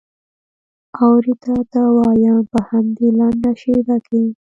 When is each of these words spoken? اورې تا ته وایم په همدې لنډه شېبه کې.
اورې 1.03 1.33
تا 1.43 1.55
ته 1.71 1.81
وایم 1.97 2.39
په 2.51 2.59
همدې 2.69 3.07
لنډه 3.19 3.51
شېبه 3.61 3.97
کې. 4.07 4.21